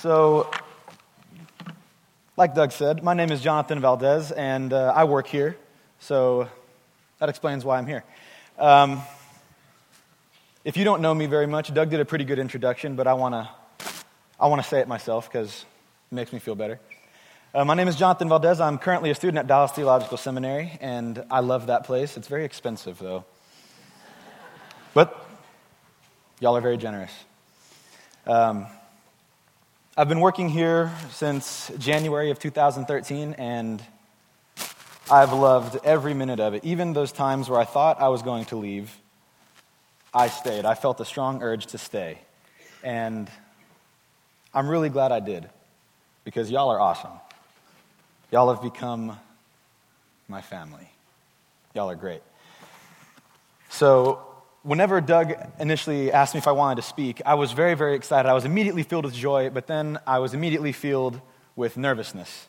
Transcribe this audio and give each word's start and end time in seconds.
So, 0.00 0.48
like 2.36 2.54
Doug 2.54 2.70
said, 2.70 3.02
my 3.02 3.14
name 3.14 3.32
is 3.32 3.40
Jonathan 3.40 3.80
Valdez, 3.80 4.30
and 4.30 4.72
uh, 4.72 4.92
I 4.94 5.02
work 5.02 5.26
here. 5.26 5.56
So, 5.98 6.48
that 7.18 7.28
explains 7.28 7.64
why 7.64 7.78
I'm 7.78 7.86
here. 7.88 8.04
Um, 8.60 9.02
if 10.64 10.76
you 10.76 10.84
don't 10.84 11.02
know 11.02 11.12
me 11.12 11.26
very 11.26 11.48
much, 11.48 11.74
Doug 11.74 11.90
did 11.90 11.98
a 11.98 12.04
pretty 12.04 12.24
good 12.24 12.38
introduction, 12.38 12.94
but 12.94 13.08
I 13.08 13.14
want 13.14 13.34
to 13.34 13.50
I 14.38 14.46
wanna 14.46 14.62
say 14.62 14.78
it 14.78 14.86
myself 14.86 15.28
because 15.28 15.64
it 16.12 16.14
makes 16.14 16.32
me 16.32 16.38
feel 16.38 16.54
better. 16.54 16.78
Uh, 17.52 17.64
my 17.64 17.74
name 17.74 17.88
is 17.88 17.96
Jonathan 17.96 18.28
Valdez. 18.28 18.60
I'm 18.60 18.78
currently 18.78 19.10
a 19.10 19.16
student 19.16 19.38
at 19.38 19.48
Dallas 19.48 19.72
Theological 19.72 20.16
Seminary, 20.16 20.78
and 20.80 21.24
I 21.28 21.40
love 21.40 21.66
that 21.66 21.82
place. 21.82 22.16
It's 22.16 22.28
very 22.28 22.44
expensive, 22.44 23.00
though. 23.00 23.24
But 24.94 25.26
y'all 26.38 26.56
are 26.56 26.60
very 26.60 26.76
generous. 26.76 27.10
Um, 28.28 28.68
I've 29.98 30.08
been 30.08 30.20
working 30.20 30.48
here 30.48 30.92
since 31.10 31.72
January 31.76 32.30
of 32.30 32.38
2013, 32.38 33.34
and 33.36 33.82
I've 35.10 35.32
loved 35.32 35.84
every 35.84 36.14
minute 36.14 36.38
of 36.38 36.54
it. 36.54 36.64
Even 36.64 36.92
those 36.92 37.10
times 37.10 37.50
where 37.50 37.58
I 37.58 37.64
thought 37.64 38.00
I 38.00 38.06
was 38.06 38.22
going 38.22 38.44
to 38.44 38.56
leave, 38.56 38.96
I 40.14 40.28
stayed. 40.28 40.64
I 40.64 40.76
felt 40.76 41.00
a 41.00 41.04
strong 41.04 41.42
urge 41.42 41.66
to 41.66 41.78
stay. 41.78 42.18
And 42.84 43.28
I'm 44.54 44.68
really 44.68 44.88
glad 44.88 45.10
I 45.10 45.18
did 45.18 45.50
because 46.22 46.48
y'all 46.48 46.70
are 46.70 46.78
awesome. 46.78 47.18
Y'all 48.30 48.54
have 48.54 48.62
become 48.62 49.18
my 50.28 50.42
family. 50.42 50.88
Y'all 51.74 51.90
are 51.90 51.96
great. 51.96 52.22
So, 53.68 54.20
whenever 54.62 55.00
Doug 55.00 55.34
initially 55.58 56.12
asked 56.12 56.34
me 56.34 56.38
if 56.38 56.48
I 56.48 56.52
wanted 56.52 56.76
to 56.76 56.88
speak, 56.88 57.22
I 57.24 57.34
was 57.34 57.52
very, 57.52 57.74
very 57.74 57.94
excited. 57.94 58.28
I 58.28 58.34
was 58.34 58.44
immediately 58.44 58.82
filled 58.82 59.04
with 59.04 59.14
joy, 59.14 59.50
but 59.50 59.66
then 59.66 59.98
I 60.06 60.18
was 60.18 60.34
immediately 60.34 60.72
filled 60.72 61.20
with 61.56 61.76
nervousness 61.76 62.48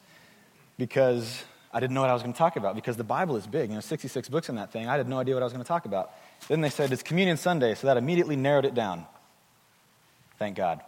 because 0.78 1.44
I 1.72 1.80
didn't 1.80 1.94
know 1.94 2.02
what 2.02 2.10
I 2.10 2.14
was 2.14 2.24
going 2.24 2.34
to 2.34 2.38
talk 2.38 2.56
about 2.56 2.76
because 2.76 2.98
the 2.98 3.04
Bible 3.04 3.36
is 3.36 3.46
big. 3.46 3.70
You 3.70 3.76
know, 3.76 3.82
66 3.82 4.30
books 4.30 4.50
in 4.50 4.56
that 4.56 4.72
thing. 4.72 4.88
I 4.88 4.98
had 4.98 5.08
no 5.08 5.20
idea 5.20 5.36
what 5.36 5.44
I 5.44 5.46
was 5.46 5.54
going 5.54 5.64
to 5.64 5.68
talk 5.68 5.86
about. 5.86 6.12
Then 6.48 6.62
they 6.62 6.70
said 6.70 6.92
it's 6.92 7.04
Communion 7.04 7.38
Sunday, 7.38 7.76
so 7.76 7.88
that 7.88 7.98
immediately 7.98 8.36
narrowed 8.36 8.66
it 8.66 8.74
down. 8.74 9.06
Thank 10.40 10.58
God. 10.58 10.82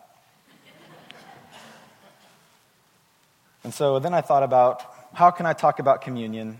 and 3.63 3.73
so 3.73 3.99
then 3.99 4.13
I 4.13 4.21
thought 4.21 4.43
about 4.43 4.81
how 5.13 5.29
can 5.29 5.45
I 5.45 5.53
talk 5.53 5.79
about 5.79 6.01
communion 6.01 6.59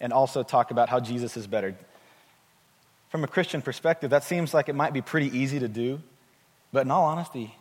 and 0.00 0.12
also 0.12 0.42
talk 0.42 0.70
about 0.70 0.88
how 0.88 1.00
Jesus 1.00 1.36
is 1.36 1.46
better? 1.46 1.76
From 3.08 3.24
a 3.24 3.26
Christian 3.26 3.62
perspective, 3.62 4.10
that 4.10 4.24
seems 4.24 4.52
like 4.52 4.68
it 4.68 4.74
might 4.74 4.92
be 4.92 5.00
pretty 5.00 5.36
easy 5.36 5.58
to 5.60 5.68
do, 5.68 6.00
but 6.72 6.84
in 6.84 6.90
all 6.90 7.04
honesty, 7.04 7.54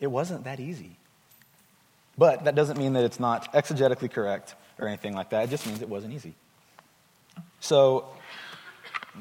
it 0.00 0.06
wasn't 0.06 0.44
that 0.44 0.60
easy. 0.60 0.96
But 2.18 2.44
that 2.44 2.54
doesn't 2.54 2.78
mean 2.78 2.92
that 2.94 3.04
it's 3.04 3.20
not 3.20 3.52
exegetically 3.52 4.10
correct 4.10 4.54
or 4.78 4.86
anything 4.86 5.14
like 5.14 5.30
that. 5.30 5.44
It 5.44 5.50
just 5.50 5.66
means 5.66 5.82
it 5.82 5.88
wasn't 5.88 6.14
easy. 6.14 6.34
So, 7.60 8.06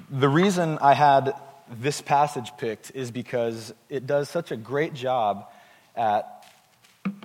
the 0.09 0.29
reason 0.29 0.77
I 0.81 0.93
had 0.93 1.33
this 1.69 2.01
passage 2.01 2.51
picked 2.57 2.91
is 2.93 3.11
because 3.11 3.73
it 3.89 4.05
does 4.05 4.29
such 4.29 4.51
a 4.51 4.57
great 4.57 4.93
job 4.93 5.47
at 5.95 6.45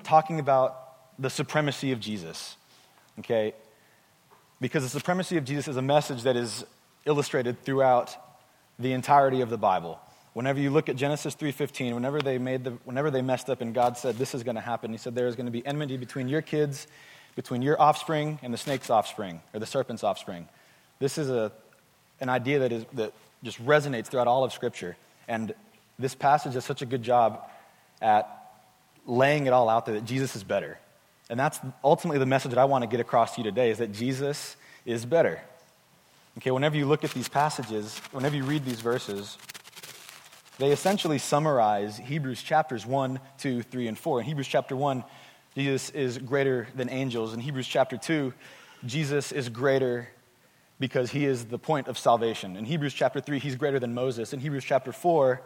talking 0.03 0.41
about 0.41 0.77
the 1.19 1.31
supremacy 1.31 1.93
of 1.93 2.01
Jesus. 2.01 2.57
Okay? 3.19 3.55
Because 4.61 4.83
the 4.83 4.89
supremacy 4.89 5.37
of 5.37 5.45
Jesus 5.45 5.69
is 5.69 5.77
a 5.77 5.83
message 5.83 6.23
that 6.23 6.37
is 6.37 6.65
illustrated 7.05 7.63
throughout 7.63 8.17
the 8.79 8.93
entirety 8.93 9.41
of 9.41 9.51
the 9.51 9.59
Bible. 9.59 10.01
Whenever 10.33 10.61
you 10.61 10.71
look 10.71 10.89
at 10.89 10.97
Genesis 10.97 11.35
3:15, 11.35 11.95
whenever 11.95 12.21
they 12.21 12.39
made 12.39 12.65
the 12.65 12.71
whenever 12.85 13.11
they 13.11 13.23
messed 13.23 13.51
up 13.51 13.61
and 13.61 13.75
God 13.75 13.97
said 13.97 14.17
this 14.17 14.35
is 14.35 14.43
going 14.43 14.55
to 14.55 14.61
happen, 14.61 14.93
he 14.93 14.99
said 14.99 15.15
there 15.15 15.27
is 15.27 15.37
going 15.37 15.47
to 15.47 15.53
be 15.53 15.67
enmity 15.67 15.97
between 15.97 16.29
your 16.29 16.43
kids, 16.43 16.87
between 17.35 17.63
your 17.63 17.81
offspring 17.81 18.39
and 18.43 18.55
the 18.55 18.59
snake's 18.59 18.91
offspring 18.91 19.41
or 19.53 19.61
the 19.61 19.67
serpent's 19.67 20.05
offspring. 20.05 20.49
This 20.99 21.19
is 21.19 21.31
a 21.31 21.53
an 22.21 22.29
idea 22.29 22.61
that 22.61 22.73
is 22.73 22.85
that 22.95 23.13
just 23.43 23.65
resonates 23.65 24.07
throughout 24.07 24.29
all 24.29 24.45
of 24.45 24.53
scripture. 24.53 24.97
And 25.27 25.55
this 25.99 26.15
passage 26.15 26.55
does 26.55 26.65
such 26.65 26.83
a 26.83 26.87
good 26.87 27.03
job 27.03 27.49
at 28.01 28.29
laying 29.07 29.47
it 29.47 29.53
all 29.53 29.69
out 29.69 29.87
there 29.87 29.95
that 29.97 30.05
Jesus 30.05 30.37
is 30.37 30.45
better. 30.45 30.79
And 31.29 31.39
that's 31.39 31.59
ultimately 31.85 32.19
the 32.19 32.27
message 32.27 32.51
that 32.51 32.59
I 32.59 32.65
want 32.65 32.83
to 32.83 32.89
get 32.89 33.01
across 33.01 33.35
to 33.35 33.41
you 33.41 33.45
today 33.45 33.71
is 33.71 33.79
that 33.79 33.93
Jesus 33.93 34.57
is 34.85 35.05
better. 35.07 35.41
Okay, 36.39 36.53
whenever 36.53 36.77
you 36.77 36.87
look 36.87 37.03
at 37.03 37.11
these 37.11 37.29
passages, 37.29 37.99
whenever 38.13 38.37
you 38.37 38.45
read 38.45 38.65
these 38.65 38.81
verses, 38.81 39.37
they 40.59 40.71
essentially 40.71 41.19
summarize 41.19 41.99
Hebrews 41.99 42.43
chapters 42.43 42.87
1, 42.87 43.19
2, 43.39 43.63
3, 43.63 43.89
and 43.89 43.99
4. 43.99 44.21
In 44.21 44.27
Hebrews 44.27 44.47
chapter 44.47 44.77
1, 44.77 45.03
Jesus 45.57 45.91
is 45.91 46.19
greater 46.19 46.69
than 46.77 46.89
angels. 46.89 47.35
In 47.35 47.41
Hebrews 47.41 47.67
chapter 47.67 47.97
2, 47.97 48.33
Jesus 48.87 49.33
is 49.33 49.49
greater 49.49 50.09
because 50.79 51.11
he 51.11 51.25
is 51.25 51.47
the 51.47 51.59
point 51.59 51.89
of 51.89 51.99
salvation. 51.99 52.57
In 52.57 52.65
Hebrews 52.65 52.95
chapter 52.95 53.21
3, 53.21 53.41
he's 53.41 53.57
greater 53.57 53.81
than 53.81 53.93
Moses. 53.93 54.33
In 54.33 54.41
Hebrews 54.41 54.65
chapter 54.65 54.93
4, 54.93 55.43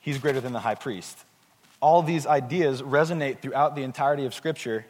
he's 0.00 0.18
greater 0.18 0.40
than 0.40 0.54
the 0.54 0.60
high 0.60 0.74
priest. 0.76 1.18
All 1.80 2.02
these 2.02 2.26
ideas 2.26 2.82
resonate 2.82 3.40
throughout 3.40 3.76
the 3.76 3.82
entirety 3.82 4.24
of 4.24 4.32
Scripture 4.32 4.86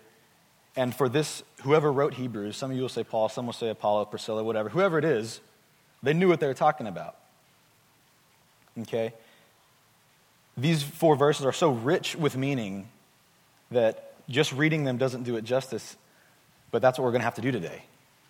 and 0.79 0.95
for 0.95 1.09
this, 1.09 1.43
whoever 1.63 1.91
wrote 1.91 2.15
Hebrews, 2.15 2.57
some 2.57 2.71
of 2.71 2.77
you 2.77 2.83
will 2.83 2.89
say 2.89 3.03
Paul, 3.03 3.29
some 3.29 3.47
will 3.47 3.53
say 3.53 3.69
Apollos, 3.69 4.07
Priscilla, 4.11 4.45
whatever, 4.45 4.69
whoever 4.69 4.97
it 4.97 5.05
is, 5.05 5.41
they 6.05 6.15
knew 6.15 6.29
what 6.29 6.39
they 6.39 6.47
were 6.47 6.55
talking 6.55 6.87
about. 6.87 7.17
Okay? 8.83 9.13
These 10.57 10.85
four 10.85 11.17
verses 11.17 11.45
are 11.45 11.53
so 11.53 11.73
rich 11.73 12.15
with 12.15 12.37
meaning 12.37 12.89
that 13.73 14.15
just 14.29 14.53
reading 14.53 14.85
them 14.85 14.99
doesn't 14.99 15.25
do 15.25 15.35
it 15.35 15.43
justice, 15.43 15.97
but 16.71 16.81
that's 16.81 16.97
what 16.97 17.07
we're 17.07 17.11
going 17.11 17.23
to 17.23 17.25
have 17.25 17.35
to 17.35 17.43
do 17.43 17.51
today 17.51 17.83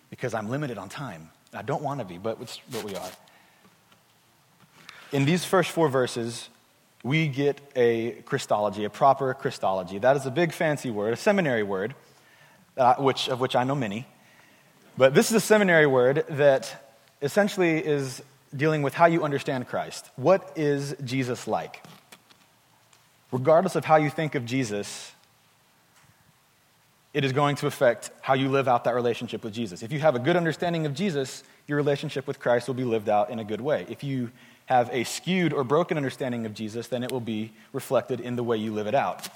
because 0.09 0.33
I'm 0.33 0.49
limited 0.49 0.79
on 0.79 0.89
time. 0.89 1.29
I 1.53 1.61
don't 1.61 1.83
want 1.83 1.99
to 1.99 2.05
be, 2.05 2.17
but 2.17 2.41
it's 2.41 2.59
what 2.71 2.83
we 2.83 2.95
are. 2.95 3.11
In 5.11 5.25
these 5.25 5.45
first 5.45 5.69
four 5.69 5.87
verses, 5.87 6.49
we 7.03 7.27
get 7.27 7.61
a 7.75 8.23
Christology, 8.25 8.85
a 8.85 8.89
proper 8.89 9.35
Christology. 9.35 9.99
That 9.99 10.15
is 10.15 10.25
a 10.25 10.31
big 10.31 10.51
fancy 10.51 10.89
word, 10.89 11.13
a 11.13 11.15
seminary 11.15 11.61
word 11.61 11.93
uh, 12.79 12.95
which, 12.95 13.29
of 13.29 13.39
which 13.39 13.55
I 13.55 13.63
know 13.63 13.75
many. 13.75 14.07
But 14.97 15.13
this 15.13 15.29
is 15.29 15.35
a 15.35 15.39
seminary 15.39 15.85
word 15.85 16.25
that 16.29 16.91
essentially 17.21 17.85
is 17.85 18.21
dealing 18.55 18.81
with 18.81 18.93
how 18.93 19.05
you 19.05 19.23
understand 19.23 19.67
Christ. 19.67 20.09
What 20.15 20.51
is 20.55 20.95
Jesus 21.03 21.47
like? 21.47 21.83
Regardless 23.31 23.75
of 23.75 23.85
how 23.85 23.97
you 23.97 24.09
think 24.09 24.33
of 24.33 24.45
Jesus, 24.45 25.11
it 27.13 27.23
is 27.23 27.31
going 27.31 27.55
to 27.57 27.67
affect 27.67 28.11
how 28.21 28.33
you 28.33 28.49
live 28.49 28.67
out 28.67 28.83
that 28.85 28.95
relationship 28.95 29.43
with 29.43 29.53
Jesus. 29.53 29.83
If 29.83 29.91
you 29.91 29.99
have 29.99 30.15
a 30.15 30.19
good 30.19 30.35
understanding 30.35 30.85
of 30.85 30.93
Jesus, 30.93 31.43
your 31.67 31.77
relationship 31.77 32.27
with 32.27 32.39
Christ 32.39 32.67
will 32.67 32.75
be 32.75 32.83
lived 32.83 33.09
out 33.09 33.29
in 33.29 33.39
a 33.39 33.43
good 33.43 33.61
way. 33.61 33.85
If 33.89 34.03
you 34.03 34.31
have 34.65 34.89
a 34.91 35.03
skewed 35.03 35.51
or 35.51 35.63
broken 35.63 35.97
understanding 35.97 36.45
of 36.45 36.53
Jesus, 36.53 36.87
then 36.87 37.03
it 37.03 37.11
will 37.11 37.19
be 37.19 37.51
reflected 37.73 38.19
in 38.19 38.35
the 38.35 38.43
way 38.43 38.57
you 38.57 38.71
live 38.71 38.87
it 38.87 38.95
out. 38.95 39.27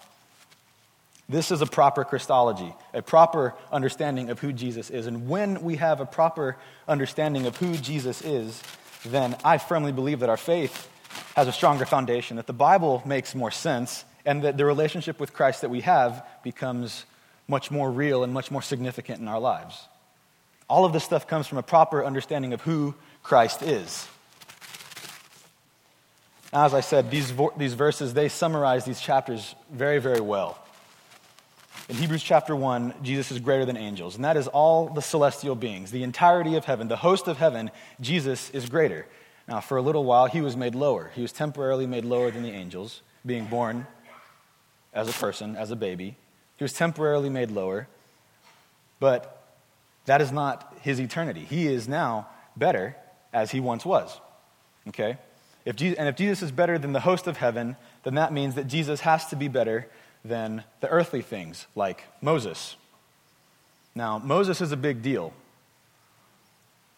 This 1.30 1.52
is 1.52 1.62
a 1.62 1.66
proper 1.66 2.04
Christology, 2.04 2.74
a 2.94 3.02
proper 3.02 3.54
understanding 3.72 4.30
of 4.30 4.40
who 4.40 4.52
Jesus 4.52 4.90
is. 4.90 5.08
And 5.08 5.30
when 5.30 5.64
we 5.64 5.78
have 5.78 6.02
a 6.02 6.06
proper 6.06 6.58
understanding 6.88 7.46
of 7.46 7.56
who 7.58 7.76
Jesus 7.78 8.22
is, 8.22 8.62
then 9.06 9.36
I 9.44 9.58
firmly 9.58 9.92
believe 9.92 10.20
that 10.20 10.30
our 10.30 10.38
faith 10.38 10.90
has 11.36 11.48
a 11.48 11.52
stronger 11.52 11.86
foundation, 11.86 12.38
that 12.38 12.48
the 12.48 12.54
Bible 12.54 13.02
makes 13.06 13.36
more 13.36 13.52
sense, 13.52 14.04
and 14.26 14.44
that 14.44 14.58
the 14.58 14.66
relationship 14.66 15.20
with 15.20 15.34
Christ 15.34 15.62
that 15.62 15.70
we 15.70 15.82
have 15.82 16.26
becomes 16.44 17.06
much 17.48 17.72
more 17.72 17.92
real 17.92 18.24
and 18.24 18.34
much 18.34 18.52
more 18.52 18.62
significant 18.62 19.20
in 19.20 19.28
our 19.28 19.40
lives. 19.40 19.88
All 20.70 20.86
of 20.86 20.94
this 20.94 21.04
stuff 21.04 21.28
comes 21.28 21.48
from 21.48 21.58
a 21.58 21.64
proper 21.64 22.04
understanding 22.04 22.54
of 22.54 22.62
who 22.62 22.96
Christ 23.22 23.62
is. 23.62 24.08
Now, 26.52 26.66
as 26.66 26.74
I 26.74 26.82
said, 26.82 27.10
these, 27.10 27.32
vo- 27.32 27.54
these 27.58 27.74
verses, 27.74 28.14
they 28.14 28.30
summarize 28.30 28.86
these 28.86 29.02
chapters 29.02 29.56
very, 29.72 30.00
very 30.00 30.22
well. 30.22 30.63
In 31.90 31.98
Hebrews 31.98 32.24
chapter 32.24 32.56
1, 32.56 32.94
Jesus 33.04 33.30
is 33.30 33.40
greater 33.40 33.66
than 33.66 33.76
angels, 33.76 34.16
and 34.16 34.24
that 34.24 34.38
is 34.38 34.48
all 34.48 34.88
the 34.88 35.02
celestial 35.02 35.54
beings, 35.54 35.92
the 35.92 36.04
entirety 36.04 36.56
of 36.56 36.64
heaven, 36.64 36.88
the 36.88 36.96
host 36.96 37.28
of 37.28 37.38
heaven, 37.38 37.72
Jesus 38.00 38.50
is 38.52 38.70
greater. 38.70 39.06
Now, 39.50 39.60
for 39.60 39.76
a 39.76 39.82
little 39.82 40.06
while, 40.06 40.28
he 40.28 40.40
was 40.40 40.56
made 40.56 40.76
lower. 40.76 41.12
He 41.14 41.22
was 41.22 41.34
temporarily 41.34 41.86
made 41.86 42.06
lower 42.06 42.32
than 42.32 42.42
the 42.44 42.52
angels, 42.52 43.02
being 43.26 43.48
born 43.48 43.86
as 44.94 45.10
a 45.10 45.12
person, 45.12 45.58
as 45.58 45.72
a 45.72 45.76
baby. 45.76 46.16
He 46.58 46.64
was 46.64 46.72
temporarily 46.72 47.30
made 47.30 47.52
lower, 47.52 47.90
but 49.02 49.58
that 50.06 50.22
is 50.22 50.32
not 50.32 50.78
his 50.82 51.02
eternity. 51.02 51.44
He 51.44 51.68
is 51.68 51.90
now 51.90 52.30
better 52.56 52.96
as 53.34 53.52
he 53.52 53.60
once 53.60 53.86
was. 53.86 54.22
Okay? 54.88 55.18
If 55.66 55.76
Jesus, 55.76 56.00
and 56.00 56.08
if 56.08 56.16
Jesus 56.16 56.44
is 56.44 56.52
better 56.54 56.78
than 56.78 56.94
the 56.94 57.02
host 57.02 57.28
of 57.28 57.38
heaven, 57.38 57.76
then 58.04 58.16
that 58.16 58.32
means 58.32 58.56
that 58.56 58.68
Jesus 58.68 59.02
has 59.02 59.28
to 59.28 59.36
be 59.36 59.50
better 59.50 59.90
than 60.26 60.64
the 60.80 60.88
earthly 60.90 61.22
things 61.22 61.68
like 61.76 62.04
Moses. 62.22 62.76
Now, 63.96 64.20
Moses 64.20 64.62
is 64.62 64.72
a 64.72 64.78
big 64.78 65.02
deal 65.02 65.34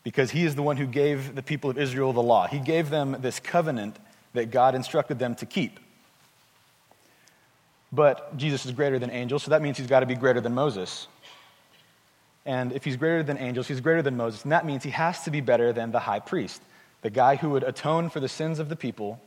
because 0.03 0.31
he 0.31 0.45
is 0.45 0.55
the 0.55 0.61
one 0.61 0.77
who 0.77 0.85
gave 0.85 1.35
the 1.35 1.41
people 1.41 1.69
of 1.69 1.77
Israel 1.77 2.13
the 2.13 2.21
law. 2.21 2.47
He 2.47 2.59
gave 2.59 2.89
them 2.89 3.17
this 3.19 3.39
covenant 3.39 3.97
that 4.33 4.51
God 4.51 4.75
instructed 4.75 5.17
them 5.17 5.35
to 5.35 5.45
keep. 5.45 5.79
But 7.91 8.37
Jesus 8.37 8.65
is 8.65 8.71
greater 8.71 8.99
than 8.99 9.09
angels, 9.09 9.43
so 9.43 9.51
that 9.51 9.61
means 9.61 9.77
he's 9.77 9.87
got 9.87 10.01
to 10.01 10.05
be 10.05 10.15
greater 10.15 10.41
than 10.41 10.53
Moses. 10.53 11.07
And 12.45 12.71
if 12.73 12.83
he's 12.83 12.97
greater 12.97 13.23
than 13.23 13.37
angels, 13.37 13.67
he's 13.67 13.81
greater 13.81 14.01
than 14.01 14.15
Moses, 14.15 14.43
and 14.43 14.51
that 14.51 14.65
means 14.65 14.83
he 14.83 14.91
has 14.91 15.23
to 15.23 15.31
be 15.31 15.41
better 15.41 15.73
than 15.73 15.91
the 15.91 15.99
high 15.99 16.19
priest, 16.19 16.61
the 17.01 17.09
guy 17.09 17.37
who 17.37 17.49
would 17.51 17.63
atone 17.63 18.09
for 18.09 18.19
the 18.19 18.29
sins 18.29 18.59
of 18.59 18.69
the 18.69 18.75
people. 18.75 19.19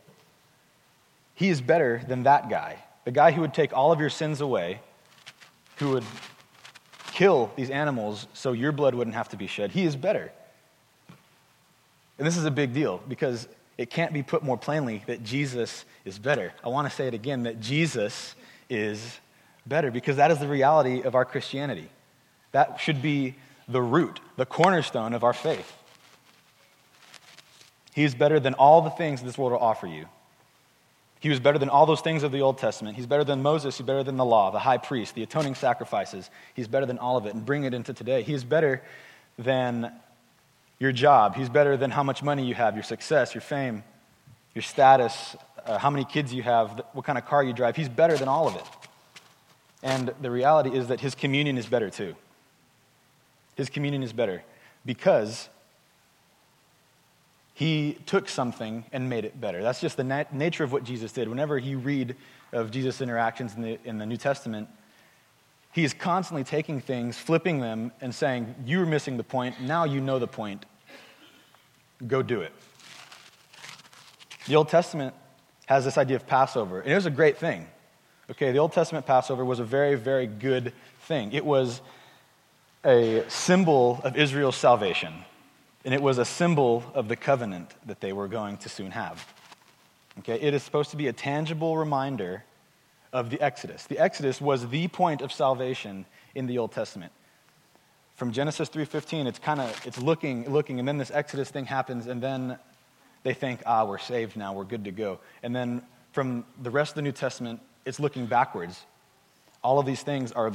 He 1.35 1.49
is 1.49 1.61
better 1.61 2.03
than 2.07 2.23
that 2.25 2.49
guy, 2.49 2.85
the 3.09 3.13
guy 3.13 3.31
who 3.31 3.41
would 3.41 3.55
take 3.55 3.75
all 3.75 3.91
of 3.91 4.01
your 4.01 4.11
sins 4.11 4.43
away, 4.43 4.83
who 5.77 5.93
would 5.93 6.05
kill 7.13 7.51
these 7.57 7.71
animals 7.71 8.27
so 8.35 8.53
your 8.53 8.71
blood 8.71 8.95
wouldn't 8.95 9.17
have 9.17 9.31
to 9.31 9.37
be 9.39 9.47
shed. 9.47 9.71
He 9.71 9.87
is 9.87 9.97
better. 9.97 10.31
And 12.19 12.27
this 12.27 12.37
is 12.37 12.45
a 12.45 12.51
big 12.51 12.75
deal 12.75 13.01
because 13.09 13.49
it 13.79 13.89
can't 13.89 14.13
be 14.13 14.23
put 14.23 14.43
more 14.43 14.59
plainly 14.59 15.05
that 15.07 15.25
Jesus 15.25 15.87
is 16.05 16.19
better. 16.19 16.53
I 16.63 16.69
want 16.69 16.87
to 16.87 16.95
say 16.95 17.09
it 17.09 17.15
again 17.15 17.45
that 17.45 17.61
Jesus 17.61 18.35
is 18.69 19.19
better 19.65 19.91
because 19.91 20.17
that 20.17 20.31
is 20.31 20.39
the 20.39 20.47
reality 20.47 21.01
of 21.01 21.15
our 21.15 21.25
Christianity. 21.25 21.89
That 22.53 22.79
should 22.79 23.01
be 23.01 23.37
the 23.69 23.81
root, 23.81 24.21
the 24.37 24.45
cornerstone 24.45 25.15
of 25.15 25.25
our 25.25 25.33
faith. 25.33 25.73
He 27.95 28.05
is 28.05 28.15
better 28.15 28.39
than 28.39 28.53
all 28.53 28.83
the 28.83 28.91
things 28.91 29.23
this 29.23 29.39
world 29.39 29.53
will 29.53 29.61
offer 29.61 29.87
you. 29.87 30.09
He 31.21 31.29
was 31.29 31.41
better 31.41 31.59
than 31.59 31.69
all 31.69 31.87
those 31.87 32.01
things 32.01 32.23
of 32.23 32.31
the 32.31 32.43
Old 32.43 32.59
Testament. 32.59 32.97
He's 32.97 33.07
better 33.07 33.25
than 33.25 33.43
Moses. 33.43 33.77
He's 33.77 33.87
better 33.87 34.05
than 34.05 34.17
the 34.17 34.25
law, 34.25 34.51
the 34.51 34.59
high 34.59 34.79
priest, 34.79 35.15
the 35.15 35.23
atoning 35.23 35.57
sacrifices. 35.57 36.31
He's 36.55 36.69
better 36.69 36.87
than 36.87 36.99
all 36.99 37.17
of 37.17 37.27
it. 37.27 37.35
And 37.35 37.45
bring 37.45 37.65
it 37.65 37.75
into 37.75 37.93
today. 37.93 38.23
He 38.23 38.35
is 38.35 38.45
better 38.45 38.83
than 39.39 39.93
your 40.79 40.93
job. 40.93 41.35
He's 41.35 41.49
better 41.49 41.77
than 41.77 41.91
how 41.91 42.03
much 42.03 42.23
money 42.23 42.45
you 42.47 42.55
have, 42.55 42.75
your 42.75 42.85
success, 42.85 43.35
your 43.35 43.43
fame, 43.43 43.83
your 44.55 44.63
status, 44.63 45.37
uh, 45.67 45.79
how 45.79 45.91
many 45.91 46.05
kids 46.05 46.33
you 46.33 46.43
have, 46.43 46.83
what 46.93 47.05
kind 47.05 47.19
of 47.19 47.27
car 47.27 47.43
you 47.43 47.53
drive. 47.53 47.75
He's 47.77 47.89
better 47.89 48.17
than 48.17 48.29
all 48.29 48.47
of 48.47 48.55
it. 48.55 48.65
And 49.83 50.13
the 50.21 50.31
reality 50.31 50.71
is 50.77 50.89
that 50.89 51.01
his 51.01 51.15
communion 51.15 51.59
is 51.59 51.67
better 51.67 51.91
too. 51.91 52.15
His 53.57 53.69
communion 53.69 54.03
is 54.03 54.13
better 54.13 54.43
because 54.87 55.49
he 57.59 57.99
took 58.07 58.29
something 58.29 58.85
and 58.93 59.11
made 59.11 59.25
it 59.25 59.41
better. 59.41 59.65
That's 59.65 59.81
just 59.81 59.97
the 59.97 60.05
nat- 60.05 60.33
nature 60.33 60.63
of 60.63 60.71
what 60.71 60.85
Jesus 60.85 61.11
did. 61.11 61.29
Whenever 61.29 61.59
you 61.59 61.81
read 61.81 62.15
of 62.53 62.71
Jesus' 62.71 63.01
interactions 63.01 63.57
in 63.57 63.63
the, 63.63 63.79
in 63.85 63.99
the 63.99 64.07
New 64.07 64.17
Testament, 64.17 64.69
he 65.73 65.83
is 65.83 65.93
constantly 65.93 66.45
taking 66.45 66.81
things, 66.81 67.19
flipping 67.19 67.59
them, 67.59 67.91
and 68.01 68.15
saying, 68.15 68.55
You 68.65 68.79
were 68.79 68.87
missing 68.87 69.17
the 69.17 69.25
point. 69.25 69.61
Now 69.61 69.83
you 69.83 70.01
know 70.01 70.21
the 70.21 70.29
point. 70.29 70.67
Go 72.07 72.23
do 72.23 72.43
it. 72.43 72.53
The 74.47 74.55
Old 74.55 74.69
Testament 74.69 75.17
has 75.67 75.85
this 75.85 75.99
idea 75.99 76.15
of 76.15 76.29
Passover, 76.29 76.79
and 76.79 76.93
it 76.93 76.95
was 76.95 77.07
a 77.07 77.11
great 77.11 77.39
thing. 77.39 77.67
Okay, 78.31 78.53
the 78.53 78.59
Old 78.59 78.73
Testament 78.73 79.05
Passover 79.05 79.45
was 79.45 79.59
a 79.59 79.65
very, 79.65 79.97
very 79.97 80.29
good 80.29 80.73
thing. 81.01 81.33
It 81.33 81.45
was 81.45 81.81
a 82.85 83.25
symbol 83.27 84.01
of 84.05 84.17
Israel's 84.17 84.55
salvation, 84.55 85.25
and 85.89 85.95
it 85.95 86.03
was 86.03 86.19
a 86.19 86.25
symbol 86.27 86.85
of 86.93 87.09
the 87.09 87.17
covenant 87.17 87.75
that 87.87 87.99
they 88.03 88.13
were 88.13 88.29
going 88.29 88.59
to 88.59 88.69
soon 88.69 88.91
have. 88.91 89.27
Okay, 90.19 90.39
it 90.39 90.53
is 90.53 90.63
supposed 90.63 90.91
to 90.91 90.99
be 90.99 91.07
a 91.07 91.15
tangible 91.15 91.79
reminder 91.79 92.45
of 93.11 93.31
the 93.31 93.41
Exodus. 93.41 93.87
The 93.87 93.99
Exodus 93.99 94.39
was 94.39 94.69
the 94.69 94.89
point 94.89 95.23
of 95.23 95.33
salvation 95.33 96.05
in 96.35 96.47
the 96.47 96.59
Old 96.59 96.73
Testament. 96.73 97.11
From 98.17 98.33
Genesis 98.33 98.69
3:15, 98.69 99.27
it's 99.27 99.39
kind 99.39 99.63
of 99.63 99.87
it's 99.87 99.99
looking, 99.99 100.53
looking, 100.53 100.79
and 100.79 100.87
then 100.87 100.99
this 100.99 101.11
Exodus 101.11 101.49
thing 101.49 101.65
happens, 101.65 102.07
and 102.07 102.23
then 102.23 102.59
they 103.23 103.33
think, 103.33 103.63
ah, 103.65 103.87
we're 103.87 103.97
saved 103.97 104.37
now, 104.37 104.53
we're 104.53 104.65
good 104.65 104.85
to 104.85 104.93
go. 104.93 105.21
And 105.43 105.57
then 105.57 105.81
from 106.13 106.45
the 106.61 106.71
rest 106.71 106.91
of 106.91 106.97
the 106.97 107.03
New 107.03 107.13
Testament, 107.13 107.63
it's 107.87 107.99
looking 107.99 108.27
backwards. 108.27 108.85
All 109.65 109.79
of 109.79 109.87
these 109.87 110.03
things 110.03 110.33
are 110.33 110.53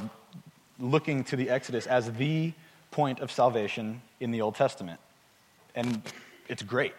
looking 0.77 1.23
to 1.23 1.35
the 1.35 1.49
Exodus 1.49 1.87
as 1.87 2.13
the 2.13 2.53
point 2.91 3.19
of 3.19 3.31
salvation 3.31 4.03
in 4.19 4.29
the 4.29 4.39
Old 4.39 4.53
Testament. 4.53 4.99
And 5.75 6.01
it's 6.47 6.61
great 6.61 6.93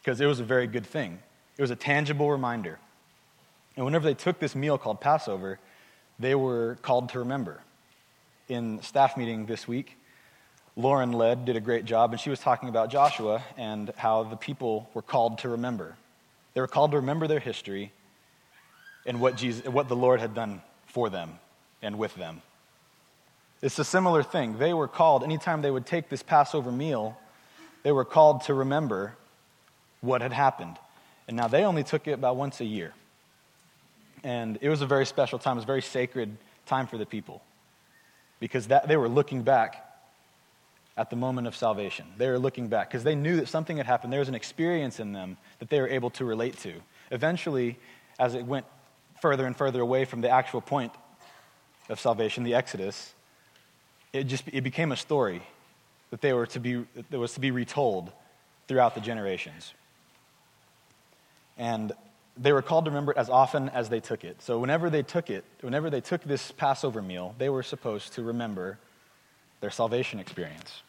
because 0.00 0.20
it 0.20 0.26
was 0.26 0.40
a 0.40 0.44
very 0.44 0.66
good 0.66 0.86
thing. 0.86 1.18
It 1.56 1.62
was 1.62 1.70
a 1.70 1.76
tangible 1.76 2.30
reminder. 2.30 2.78
And 3.76 3.84
whenever 3.84 4.04
they 4.04 4.14
took 4.14 4.38
this 4.38 4.54
meal 4.54 4.78
called 4.78 5.00
Passover, 5.00 5.58
they 6.18 6.34
were 6.34 6.78
called 6.82 7.08
to 7.10 7.20
remember. 7.20 7.60
In 8.48 8.82
staff 8.82 9.16
meeting 9.16 9.46
this 9.46 9.66
week, 9.66 9.96
Lauren 10.76 11.12
led, 11.12 11.44
did 11.44 11.56
a 11.56 11.60
great 11.60 11.84
job, 11.84 12.12
and 12.12 12.20
she 12.20 12.30
was 12.30 12.40
talking 12.40 12.68
about 12.68 12.90
Joshua 12.90 13.42
and 13.56 13.92
how 13.96 14.24
the 14.24 14.36
people 14.36 14.88
were 14.92 15.02
called 15.02 15.38
to 15.38 15.48
remember. 15.48 15.96
They 16.52 16.60
were 16.60 16.66
called 16.66 16.90
to 16.90 16.98
remember 16.98 17.26
their 17.26 17.40
history 17.40 17.92
and 19.06 19.20
what, 19.20 19.36
Jesus, 19.36 19.66
what 19.66 19.88
the 19.88 19.96
Lord 19.96 20.20
had 20.20 20.34
done 20.34 20.62
for 20.86 21.08
them 21.10 21.38
and 21.82 21.98
with 21.98 22.14
them. 22.16 22.42
It's 23.62 23.78
a 23.78 23.84
similar 23.84 24.22
thing. 24.22 24.58
They 24.58 24.74
were 24.74 24.88
called, 24.88 25.24
anytime 25.24 25.62
they 25.62 25.70
would 25.70 25.86
take 25.86 26.08
this 26.08 26.22
Passover 26.22 26.70
meal, 26.70 27.16
they 27.84 27.92
were 27.92 28.04
called 28.04 28.42
to 28.42 28.54
remember 28.54 29.14
what 30.00 30.20
had 30.20 30.32
happened. 30.32 30.76
And 31.28 31.36
now 31.36 31.46
they 31.46 31.64
only 31.64 31.84
took 31.84 32.08
it 32.08 32.12
about 32.12 32.36
once 32.36 32.60
a 32.60 32.64
year. 32.64 32.92
And 34.24 34.58
it 34.60 34.68
was 34.68 34.82
a 34.82 34.86
very 34.86 35.06
special 35.06 35.38
time. 35.38 35.52
It 35.52 35.56
was 35.56 35.64
a 35.64 35.66
very 35.66 35.82
sacred 35.82 36.36
time 36.66 36.86
for 36.86 36.98
the 36.98 37.06
people 37.06 37.42
because 38.40 38.68
that, 38.68 38.88
they 38.88 38.96
were 38.96 39.08
looking 39.08 39.42
back 39.42 39.80
at 40.96 41.10
the 41.10 41.16
moment 41.16 41.46
of 41.46 41.54
salvation. 41.54 42.06
They 42.16 42.28
were 42.28 42.38
looking 42.38 42.68
back 42.68 42.88
because 42.88 43.04
they 43.04 43.14
knew 43.14 43.36
that 43.36 43.48
something 43.48 43.76
had 43.76 43.86
happened. 43.86 44.12
There 44.12 44.20
was 44.20 44.28
an 44.28 44.34
experience 44.34 44.98
in 44.98 45.12
them 45.12 45.36
that 45.58 45.68
they 45.68 45.80
were 45.80 45.88
able 45.88 46.10
to 46.10 46.24
relate 46.24 46.56
to. 46.58 46.72
Eventually, 47.10 47.78
as 48.18 48.34
it 48.34 48.46
went 48.46 48.64
further 49.20 49.46
and 49.46 49.56
further 49.56 49.80
away 49.80 50.04
from 50.04 50.20
the 50.20 50.30
actual 50.30 50.60
point 50.60 50.92
of 51.88 52.00
salvation, 52.00 52.44
the 52.44 52.54
Exodus, 52.54 53.12
it 54.12 54.24
just 54.24 54.44
it 54.52 54.62
became 54.62 54.92
a 54.92 54.96
story 54.96 55.42
that 56.14 56.20
they 56.20 56.32
were 56.32 56.46
to 56.46 56.60
be 56.60 56.84
that 57.10 57.18
was 57.18 57.34
to 57.34 57.40
be 57.40 57.50
retold 57.50 58.12
throughout 58.68 58.94
the 58.94 59.00
generations. 59.00 59.74
And 61.58 61.90
they 62.36 62.52
were 62.52 62.62
called 62.62 62.84
to 62.84 62.92
remember 62.92 63.10
it 63.10 63.18
as 63.18 63.28
often 63.28 63.68
as 63.70 63.88
they 63.88 63.98
took 63.98 64.22
it. 64.22 64.40
So 64.40 64.60
whenever 64.60 64.90
they 64.90 65.02
took 65.02 65.28
it, 65.28 65.44
whenever 65.60 65.90
they 65.90 66.00
took 66.00 66.22
this 66.22 66.52
Passover 66.52 67.02
meal, 67.02 67.34
they 67.36 67.48
were 67.48 67.64
supposed 67.64 68.12
to 68.12 68.22
remember 68.22 68.78
their 69.60 69.72
salvation 69.72 70.20
experience. 70.20 70.84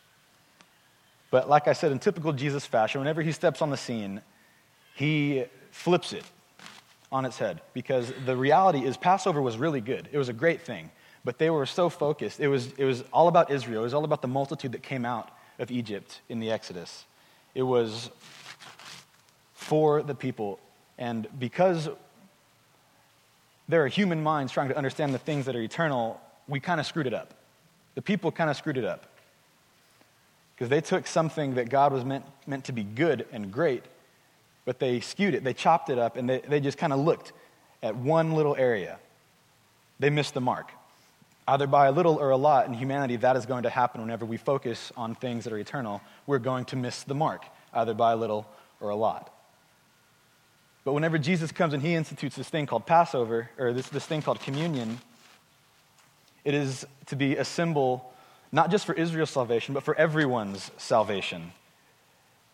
But 1.32 1.50
like 1.50 1.68
I 1.68 1.74
said, 1.74 1.92
in 1.92 1.98
typical 1.98 2.32
Jesus 2.32 2.64
fashion, 2.64 3.02
whenever 3.02 3.24
he 3.24 3.32
steps 3.32 3.64
on 3.64 3.72
the 3.72 3.78
scene, 3.78 4.22
he 4.94 5.46
flips 5.72 6.14
it 6.14 6.24
on 7.12 7.26
its 7.26 7.40
head 7.40 7.62
because 7.74 8.14
the 8.28 8.38
reality 8.38 8.86
is 8.86 8.96
Passover 8.96 9.42
was 9.42 9.58
really 9.58 9.82
good. 9.82 10.08
It 10.12 10.20
was 10.20 10.30
a 10.30 10.34
great 10.34 10.62
thing, 10.62 10.92
but 11.26 11.38
they 11.40 11.50
were 11.50 11.66
so 11.66 11.90
focused. 11.90 12.40
It 12.40 12.48
was, 12.48 12.72
it 12.78 12.86
was 12.86 13.04
all 13.12 13.28
about 13.28 13.52
Israel. 13.52 13.82
It 13.82 13.84
was 13.84 13.94
all 13.94 14.06
about 14.06 14.22
the 14.22 14.28
multitude 14.30 14.72
that 14.72 14.84
came 14.84 15.06
out 15.06 15.30
of 15.60 15.72
Egypt 15.72 16.22
in 16.30 16.40
the 16.40 16.52
Exodus. 16.52 17.06
It 17.54 17.64
was 17.64 18.10
for 19.54 20.02
the 20.02 20.16
people 20.16 20.60
and 20.98 21.28
because 21.38 21.90
there 23.68 23.84
are 23.84 23.88
human 23.88 24.22
minds 24.22 24.52
trying 24.52 24.70
to 24.70 24.78
understand 24.78 25.14
the 25.14 25.20
things 25.20 25.46
that 25.46 25.56
are 25.56 25.62
eternal, 25.62 26.22
we 26.48 26.60
kind 26.60 26.80
of 26.80 26.86
screwed 26.86 27.08
it 27.08 27.14
up. 27.14 27.34
The 27.96 28.02
people 28.02 28.32
kind 28.32 28.50
of 28.50 28.56
screwed 28.56 28.78
it 28.78 28.86
up. 28.86 29.06
Because 30.56 30.70
they 30.70 30.82
took 30.82 31.06
something 31.06 31.56
that 31.56 31.70
God 31.70 31.92
was 31.92 32.06
meant, 32.06 32.24
meant 32.48 32.66
to 32.66 32.72
be 32.72 32.84
good 32.84 33.26
and 33.32 33.52
great, 33.52 33.84
but 34.64 34.80
they 34.80 35.02
skewed 35.02 35.36
it, 35.36 35.44
they 35.44 35.54
chopped 35.54 35.90
it 35.90 36.00
up, 36.00 36.16
and 36.16 36.30
they, 36.30 36.40
they 36.40 36.60
just 36.60 36.78
kind 36.78 36.94
of 36.94 37.00
looked 37.00 37.34
at 37.84 37.96
one 37.96 38.34
little 38.34 38.56
area. 38.56 38.98
They 40.00 40.10
missed 40.10 40.34
the 40.34 40.42
mark. 40.42 40.72
Either 41.48 41.68
by 41.68 41.88
a 41.88 41.92
little 41.92 42.16
or 42.16 42.32
a 42.32 42.38
lot 42.38 42.68
in 42.68 42.74
humanity, 42.74 43.16
that 43.18 43.36
is 43.36 43.46
going 43.46 43.64
to 43.64 43.70
happen 43.70 44.02
whenever 44.02 44.26
we 44.26 44.38
focus 44.38 44.92
on 44.98 45.14
things 45.14 45.44
that 45.44 45.54
are 45.54 45.60
eternal. 45.60 46.02
We're 46.26 46.40
going 46.40 46.66
to 46.66 46.76
miss 46.76 47.04
the 47.04 47.14
mark, 47.14 47.46
either 47.74 47.94
by 47.94 48.14
a 48.14 48.16
little 48.16 48.48
or 48.80 48.90
a 48.90 48.96
lot. 48.96 49.32
But 50.84 50.94
whenever 50.94 51.18
Jesus 51.18 51.52
comes 51.52 51.74
and 51.74 51.82
he 51.82 51.96
institutes 51.96 52.36
this 52.36 52.50
thing 52.50 52.66
called 52.66 52.86
Passover, 52.86 53.50
or 53.58 53.74
this, 53.74 53.90
this 53.90 54.06
thing 54.06 54.22
called 54.22 54.40
communion, 54.40 55.00
it 56.44 56.54
is 56.54 56.86
to 57.08 57.16
be 57.16 57.36
a 57.38 57.46
symbol 57.46 58.12
not 58.52 58.72
just 58.72 58.86
for 58.86 58.94
Israel's 58.94 59.32
salvation, 59.32 59.74
but 59.74 59.84
for 59.84 59.96
everyone's 59.96 60.72
salvation. 60.78 61.52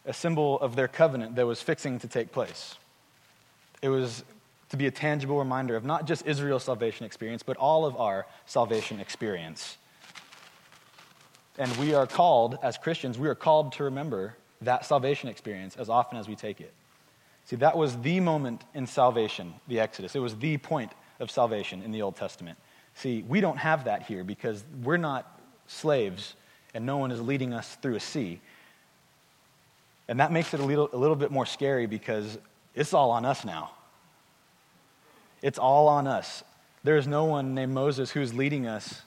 A 0.06 0.14
symbol 0.14 0.60
of 0.60 0.76
their 0.76 0.88
covenant 0.88 1.36
that 1.36 1.46
was 1.46 1.62
fixing 1.62 2.00
to 2.00 2.08
take 2.08 2.32
place. 2.32 2.76
It 3.84 3.90
was 3.90 4.24
to 4.72 4.78
be 4.78 4.88
a 4.88 4.92
tangible 4.92 5.38
reminder 5.38 5.76
of 5.76 5.84
not 5.84 6.08
just 6.08 6.26
Israel's 6.26 6.64
salvation 6.64 7.06
experience, 7.06 7.44
but 7.44 7.58
all 7.58 7.86
of 7.86 7.98
our 7.98 8.26
salvation 8.46 9.02
experience. 9.02 9.78
And 11.58 11.70
we 11.76 11.94
are 11.94 12.08
called, 12.08 12.58
as 12.64 12.78
Christians, 12.78 13.20
we 13.20 13.28
are 13.28 13.36
called 13.36 13.74
to 13.74 13.84
remember 13.84 14.38
that 14.62 14.86
salvation 14.86 15.28
experience 15.28 15.76
as 15.76 15.90
often 15.90 16.18
as 16.18 16.30
we 16.30 16.36
take 16.36 16.62
it. 16.62 16.74
See, 17.44 17.58
that 17.58 17.78
was 17.78 17.98
the 17.98 18.22
moment 18.22 18.64
in 18.74 18.88
salvation, 18.88 19.54
the 19.68 19.82
Exodus. 19.82 20.16
It 20.16 20.20
was 20.20 20.38
the 20.38 20.58
point 20.58 20.94
of 21.20 21.30
salvation 21.30 21.82
in 21.82 21.92
the 21.92 22.02
Old 22.02 22.16
Testament. 22.16 22.58
See, 22.96 23.26
we 23.28 23.42
don't 23.42 23.58
have 23.58 23.84
that 23.84 24.04
here 24.04 24.24
because 24.24 24.64
we're 24.84 24.96
not 24.96 25.42
slaves 25.68 26.36
and 26.74 26.86
no 26.86 26.96
one 26.96 27.12
is 27.12 27.20
leading 27.20 27.54
us 27.54 27.76
through 27.82 27.96
a 27.96 28.00
sea. 28.00 28.40
And 30.08 30.22
that 30.22 30.32
makes 30.32 30.54
it 30.54 30.62
a 30.62 30.66
little, 30.66 30.90
a 30.94 30.98
little 30.98 31.18
bit 31.18 31.30
more 31.30 31.46
scary 31.46 31.88
because 31.88 32.38
it's 32.74 32.94
all 32.94 33.12
on 33.12 33.26
us 33.26 33.44
now. 33.44 33.72
It's 35.42 35.58
all 35.58 35.88
on 35.88 36.08
us. 36.08 36.44
There 36.84 36.98
is 36.98 37.08
no 37.08 37.26
one 37.26 37.54
named 37.54 37.74
Moses 37.74 38.12
who's 38.12 38.34
leading 38.34 38.68
us 38.68 39.02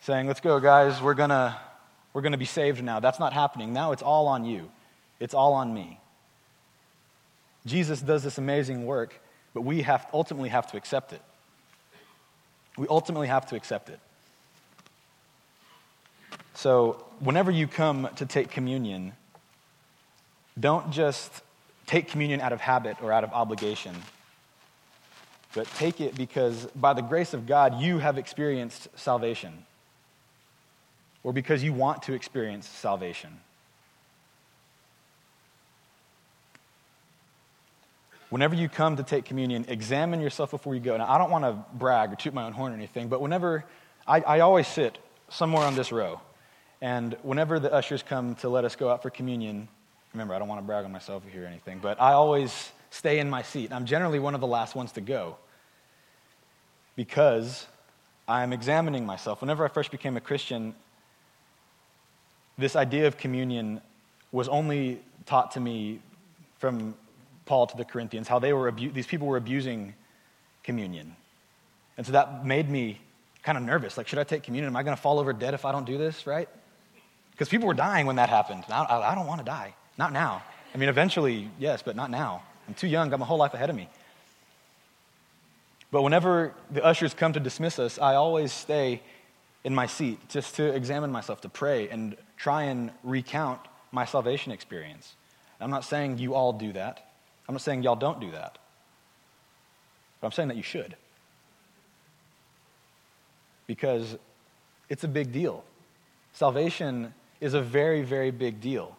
saying, 0.00 0.26
Let's 0.26 0.40
go, 0.40 0.60
guys, 0.60 1.00
we're 1.02 1.14
going 1.14 1.30
to 1.30 1.56
we're 2.12 2.22
going 2.22 2.32
to 2.32 2.38
be 2.38 2.44
saved 2.46 2.82
now. 2.82 3.00
That's 3.00 3.20
not 3.20 3.32
happening. 3.32 3.72
Now 3.72 3.92
it's 3.92 4.02
all 4.02 4.26
on 4.26 4.44
you, 4.44 4.70
it's 5.20 5.34
all 5.34 5.52
on 5.54 5.72
me. 5.72 6.00
Jesus 7.66 8.00
does 8.00 8.22
this 8.22 8.38
amazing 8.38 8.86
work, 8.86 9.20
but 9.54 9.62
we 9.62 9.82
have, 9.82 10.06
ultimately 10.12 10.48
have 10.48 10.70
to 10.70 10.76
accept 10.76 11.12
it. 11.12 11.20
We 12.76 12.86
ultimately 12.88 13.26
have 13.26 13.46
to 13.50 13.56
accept 13.56 13.90
it. 13.90 14.00
So, 16.54 17.04
whenever 17.20 17.50
you 17.50 17.66
come 17.66 18.08
to 18.16 18.26
take 18.26 18.50
communion, 18.50 19.12
don't 20.58 20.90
just 20.90 21.30
take 21.86 22.08
communion 22.08 22.40
out 22.40 22.52
of 22.52 22.60
habit 22.60 22.96
or 23.02 23.12
out 23.12 23.22
of 23.22 23.32
obligation, 23.32 23.94
but 25.58 25.66
take 25.74 26.00
it 26.00 26.14
because 26.14 26.66
by 26.76 26.92
the 26.92 27.02
grace 27.02 27.34
of 27.34 27.44
God, 27.44 27.80
you 27.80 27.98
have 27.98 28.16
experienced 28.16 28.86
salvation, 28.94 29.66
or 31.24 31.32
because 31.32 31.64
you 31.64 31.72
want 31.72 32.04
to 32.04 32.12
experience 32.12 32.68
salvation. 32.68 33.40
Whenever 38.30 38.54
you 38.54 38.68
come 38.68 38.98
to 38.98 39.02
take 39.02 39.24
communion, 39.24 39.64
examine 39.66 40.20
yourself 40.20 40.52
before 40.52 40.76
you 40.76 40.80
go. 40.80 40.96
Now, 40.96 41.10
I 41.10 41.18
don't 41.18 41.32
want 41.32 41.42
to 41.42 41.58
brag 41.76 42.12
or 42.12 42.14
toot 42.14 42.32
my 42.32 42.44
own 42.44 42.52
horn 42.52 42.70
or 42.70 42.76
anything, 42.76 43.08
but 43.08 43.20
whenever 43.20 43.64
I, 44.06 44.20
I 44.20 44.40
always 44.40 44.68
sit 44.68 44.96
somewhere 45.28 45.64
on 45.64 45.74
this 45.74 45.90
row, 45.90 46.20
and 46.80 47.16
whenever 47.22 47.58
the 47.58 47.72
ushers 47.72 48.04
come 48.04 48.36
to 48.36 48.48
let 48.48 48.64
us 48.64 48.76
go 48.76 48.90
out 48.90 49.02
for 49.02 49.10
communion, 49.10 49.66
remember, 50.12 50.34
I 50.34 50.38
don't 50.38 50.46
want 50.46 50.60
to 50.60 50.64
brag 50.64 50.84
on 50.84 50.92
myself 50.92 51.24
here 51.32 51.42
or 51.42 51.46
anything, 51.46 51.80
but 51.80 52.00
I 52.00 52.12
always 52.12 52.70
stay 52.90 53.18
in 53.18 53.28
my 53.28 53.42
seat. 53.42 53.72
I'm 53.72 53.86
generally 53.86 54.20
one 54.20 54.36
of 54.36 54.40
the 54.40 54.46
last 54.46 54.76
ones 54.76 54.92
to 54.92 55.00
go 55.00 55.36
because 56.98 57.68
I'm 58.26 58.52
examining 58.52 59.06
myself. 59.06 59.40
Whenever 59.40 59.64
I 59.64 59.68
first 59.68 59.92
became 59.92 60.16
a 60.16 60.20
Christian, 60.20 60.74
this 62.58 62.74
idea 62.74 63.06
of 63.06 63.16
communion 63.16 63.80
was 64.32 64.48
only 64.48 65.00
taught 65.24 65.52
to 65.52 65.60
me 65.60 66.00
from 66.58 66.96
Paul 67.46 67.68
to 67.68 67.76
the 67.76 67.84
Corinthians, 67.84 68.26
how 68.26 68.40
they 68.40 68.52
were 68.52 68.66
abu- 68.66 68.90
these 68.90 69.06
people 69.06 69.28
were 69.28 69.36
abusing 69.36 69.94
communion. 70.64 71.14
And 71.96 72.04
so 72.04 72.10
that 72.14 72.44
made 72.44 72.68
me 72.68 73.00
kind 73.44 73.56
of 73.56 73.62
nervous. 73.62 73.96
Like, 73.96 74.08
should 74.08 74.18
I 74.18 74.24
take 74.24 74.42
communion? 74.42 74.66
Am 74.66 74.74
I 74.74 74.82
going 74.82 74.96
to 74.96 75.00
fall 75.00 75.20
over 75.20 75.32
dead 75.32 75.54
if 75.54 75.64
I 75.64 75.70
don't 75.70 75.86
do 75.86 75.98
this, 75.98 76.26
right? 76.26 76.48
Because 77.30 77.48
people 77.48 77.68
were 77.68 77.74
dying 77.74 78.06
when 78.06 78.16
that 78.16 78.28
happened. 78.28 78.64
I, 78.68 78.82
I, 78.82 79.12
I 79.12 79.14
don't 79.14 79.28
want 79.28 79.38
to 79.38 79.44
die. 79.44 79.72
Not 79.98 80.12
now. 80.12 80.42
I 80.74 80.78
mean, 80.78 80.88
eventually, 80.88 81.48
yes, 81.60 81.80
but 81.80 81.94
not 81.94 82.10
now. 82.10 82.42
I'm 82.66 82.74
too 82.74 82.88
young. 82.88 83.08
Got 83.08 83.20
my 83.20 83.26
whole 83.26 83.38
life 83.38 83.54
ahead 83.54 83.70
of 83.70 83.76
me. 83.76 83.88
But 85.90 86.02
whenever 86.02 86.54
the 86.70 86.84
ushers 86.84 87.14
come 87.14 87.32
to 87.32 87.40
dismiss 87.40 87.78
us, 87.78 87.98
I 87.98 88.14
always 88.14 88.52
stay 88.52 89.00
in 89.64 89.74
my 89.74 89.86
seat 89.86 90.28
just 90.28 90.56
to 90.56 90.64
examine 90.74 91.10
myself, 91.10 91.40
to 91.42 91.48
pray, 91.48 91.88
and 91.88 92.16
try 92.36 92.64
and 92.64 92.90
recount 93.02 93.60
my 93.90 94.04
salvation 94.04 94.52
experience. 94.52 95.14
I'm 95.60 95.70
not 95.70 95.84
saying 95.84 96.18
you 96.18 96.34
all 96.34 96.52
do 96.52 96.72
that. 96.72 97.10
I'm 97.48 97.54
not 97.54 97.62
saying 97.62 97.82
y'all 97.82 97.96
don't 97.96 98.20
do 98.20 98.30
that. 98.30 98.58
But 100.20 100.28
I'm 100.28 100.32
saying 100.32 100.48
that 100.48 100.56
you 100.56 100.62
should. 100.62 100.96
Because 103.66 104.16
it's 104.88 105.04
a 105.04 105.08
big 105.08 105.32
deal. 105.32 105.64
Salvation 106.32 107.12
is 107.40 107.54
a 107.54 107.60
very, 107.60 108.02
very 108.02 108.30
big 108.30 108.60
deal. 108.60 108.96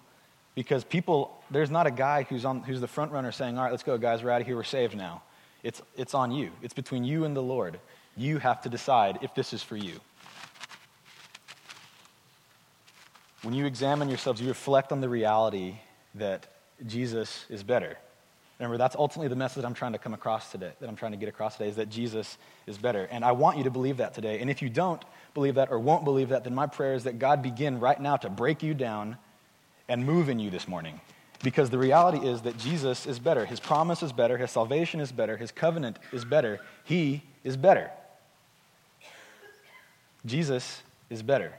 Because 0.55 0.83
people, 0.83 1.37
there's 1.49 1.71
not 1.71 1.87
a 1.87 1.91
guy 1.91 2.23
who's, 2.23 2.43
on, 2.45 2.63
who's 2.63 2.81
the 2.81 2.87
front 2.87 3.11
runner 3.11 3.31
saying, 3.31 3.57
All 3.57 3.63
right, 3.63 3.71
let's 3.71 3.83
go, 3.83 3.97
guys, 3.97 4.23
we're 4.23 4.31
out 4.31 4.41
of 4.41 4.47
here, 4.47 4.55
we're 4.55 4.63
saved 4.63 4.95
now. 4.95 5.21
It's, 5.63 5.81
it's 5.95 6.13
on 6.13 6.31
you. 6.31 6.51
It's 6.61 6.73
between 6.73 7.03
you 7.03 7.25
and 7.25 7.35
the 7.35 7.41
Lord. 7.41 7.79
You 8.15 8.37
have 8.37 8.61
to 8.61 8.69
decide 8.69 9.19
if 9.21 9.33
this 9.35 9.53
is 9.53 9.61
for 9.61 9.75
you. 9.75 9.99
When 13.41 13.53
you 13.53 13.65
examine 13.65 14.09
yourselves, 14.09 14.41
you 14.41 14.47
reflect 14.47 14.91
on 14.91 15.01
the 15.01 15.09
reality 15.09 15.75
that 16.15 16.47
Jesus 16.85 17.45
is 17.49 17.63
better. 17.63 17.97
Remember, 18.59 18.77
that's 18.77 18.97
ultimately 18.97 19.29
the 19.29 19.37
message 19.37 19.63
I'm 19.63 19.73
trying 19.73 19.93
to 19.93 19.97
come 19.97 20.13
across 20.13 20.51
today, 20.51 20.71
that 20.81 20.89
I'm 20.89 20.97
trying 20.97 21.13
to 21.13 21.17
get 21.17 21.29
across 21.29 21.55
today, 21.55 21.69
is 21.69 21.77
that 21.77 21.89
Jesus 21.89 22.37
is 22.67 22.77
better. 22.77 23.07
And 23.09 23.23
I 23.23 23.31
want 23.31 23.57
you 23.57 23.63
to 23.63 23.71
believe 23.71 23.97
that 23.97 24.13
today. 24.13 24.41
And 24.41 24.49
if 24.49 24.61
you 24.61 24.69
don't 24.69 25.01
believe 25.33 25.55
that 25.55 25.71
or 25.71 25.79
won't 25.79 26.03
believe 26.03 26.29
that, 26.29 26.43
then 26.43 26.53
my 26.53 26.67
prayer 26.67 26.93
is 26.93 27.05
that 27.05 27.19
God 27.19 27.41
begin 27.41 27.79
right 27.79 27.99
now 27.99 28.17
to 28.17 28.29
break 28.29 28.61
you 28.61 28.73
down 28.73 29.17
and 29.87 30.05
move 30.05 30.27
in 30.27 30.39
you 30.39 30.49
this 30.49 30.67
morning. 30.67 30.99
Because 31.41 31.69
the 31.69 31.77
reality 31.77 32.27
is 32.27 32.41
that 32.41 32.57
Jesus 32.57 33.05
is 33.05 33.17
better. 33.17 33.45
His 33.45 33.59
promise 33.59 34.03
is 34.03 34.11
better. 34.11 34.37
His 34.37 34.51
salvation 34.51 34.99
is 34.99 35.11
better. 35.11 35.37
His 35.37 35.51
covenant 35.51 35.97
is 36.11 36.25
better. 36.25 36.59
He 36.83 37.23
is 37.43 37.55
better. 37.55 37.91
Jesus 40.25 40.81
is 41.09 41.23
better. 41.23 41.53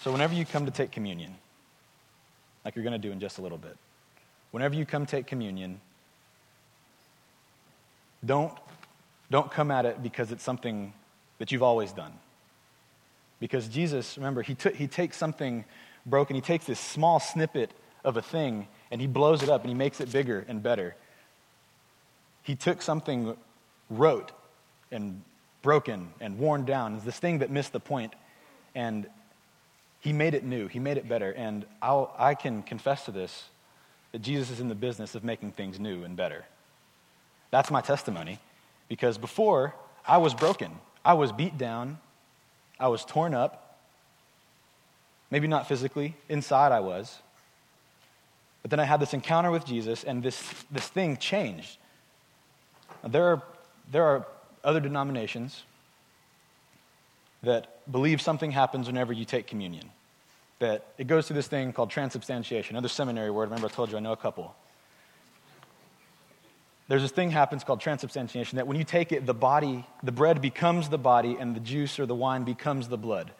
So, 0.00 0.12
whenever 0.12 0.34
you 0.34 0.46
come 0.46 0.64
to 0.64 0.70
take 0.70 0.90
communion, 0.90 1.34
like 2.64 2.76
you're 2.76 2.84
going 2.84 2.92
to 2.92 2.98
do 2.98 3.12
in 3.12 3.20
just 3.20 3.38
a 3.38 3.42
little 3.42 3.58
bit. 3.58 3.76
Whenever 4.50 4.74
you 4.74 4.86
come 4.86 5.06
take 5.06 5.26
communion, 5.26 5.80
don't, 8.24 8.52
don't 9.30 9.50
come 9.50 9.70
at 9.70 9.84
it 9.86 10.02
because 10.02 10.32
it's 10.32 10.42
something 10.42 10.92
that 11.38 11.52
you've 11.52 11.62
always 11.62 11.92
done. 11.92 12.12
Because 13.40 13.68
Jesus, 13.68 14.16
remember, 14.16 14.42
he, 14.42 14.54
t- 14.54 14.74
he 14.74 14.86
takes 14.86 15.16
something 15.16 15.64
broken, 16.08 16.34
he 16.34 16.42
takes 16.42 16.66
this 16.66 16.80
small 16.80 17.20
snippet 17.20 17.70
of 18.04 18.16
a 18.16 18.22
thing 18.22 18.68
and 18.90 19.00
he 19.00 19.06
blows 19.06 19.42
it 19.42 19.48
up 19.48 19.62
and 19.62 19.68
he 19.68 19.74
makes 19.74 20.00
it 20.00 20.10
bigger 20.10 20.44
and 20.48 20.62
better. 20.62 20.94
He 22.42 22.54
took 22.54 22.82
something 22.82 23.36
rote 23.90 24.32
and 24.90 25.22
broken 25.62 26.08
and 26.20 26.38
worn 26.38 26.64
down, 26.64 27.00
this 27.04 27.18
thing 27.18 27.38
that 27.38 27.50
missed 27.50 27.72
the 27.72 27.80
point, 27.80 28.14
and 28.74 29.06
he 30.00 30.12
made 30.12 30.34
it 30.34 30.44
new, 30.44 30.68
He 30.68 30.78
made 30.78 30.96
it 30.96 31.08
better. 31.08 31.32
And 31.32 31.66
I'll, 31.82 32.14
I 32.18 32.34
can 32.34 32.62
confess 32.62 33.04
to 33.06 33.10
this 33.10 33.44
that 34.12 34.22
Jesus 34.22 34.50
is 34.50 34.60
in 34.60 34.68
the 34.68 34.74
business 34.74 35.14
of 35.14 35.24
making 35.24 35.52
things 35.52 35.78
new 35.78 36.04
and 36.04 36.16
better. 36.16 36.44
That's 37.50 37.70
my 37.70 37.80
testimony. 37.80 38.38
Because 38.88 39.18
before, 39.18 39.74
I 40.06 40.16
was 40.18 40.32
broken, 40.32 40.72
I 41.04 41.14
was 41.14 41.32
beat 41.32 41.58
down, 41.58 41.98
I 42.80 42.88
was 42.88 43.04
torn 43.04 43.34
up. 43.34 43.67
Maybe 45.30 45.46
not 45.46 45.68
physically, 45.68 46.16
inside 46.28 46.72
I 46.72 46.80
was. 46.80 47.18
But 48.62 48.70
then 48.70 48.80
I 48.80 48.84
had 48.84 49.00
this 49.00 49.14
encounter 49.14 49.50
with 49.50 49.64
Jesus, 49.64 50.04
and 50.04 50.22
this, 50.22 50.42
this 50.70 50.86
thing 50.88 51.16
changed. 51.16 51.78
Now, 53.02 53.10
there, 53.10 53.24
are, 53.24 53.42
there 53.90 54.04
are 54.04 54.26
other 54.64 54.80
denominations 54.80 55.62
that 57.42 57.80
believe 57.90 58.20
something 58.20 58.50
happens 58.50 58.86
whenever 58.86 59.12
you 59.12 59.24
take 59.24 59.46
communion. 59.46 59.90
That 60.58 60.86
it 60.98 61.06
goes 61.06 61.26
through 61.28 61.36
this 61.36 61.46
thing 61.46 61.72
called 61.72 61.90
transubstantiation, 61.90 62.74
another 62.74 62.88
seminary 62.88 63.30
word. 63.30 63.50
Remember, 63.50 63.68
I 63.68 63.70
told 63.70 63.90
you 63.90 63.96
I 63.96 64.00
know 64.00 64.12
a 64.12 64.16
couple. 64.16 64.56
There's 66.88 67.02
this 67.02 67.12
thing 67.12 67.30
happens 67.30 67.64
called 67.64 67.80
transubstantiation 67.80 68.56
that 68.56 68.66
when 68.66 68.78
you 68.78 68.84
take 68.84 69.12
it, 69.12 69.26
the 69.26 69.34
body, 69.34 69.86
the 70.02 70.10
bread 70.10 70.40
becomes 70.40 70.88
the 70.88 70.98
body, 70.98 71.36
and 71.38 71.54
the 71.54 71.60
juice 71.60 71.98
or 72.00 72.06
the 72.06 72.14
wine 72.14 72.44
becomes 72.44 72.88
the 72.88 72.96
blood. 72.96 73.30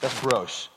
That's 0.00 0.18
gross. 0.20 0.68